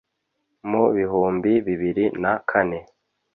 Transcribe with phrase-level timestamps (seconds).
[0.69, 2.79] Mu bihumbi bibiri na kane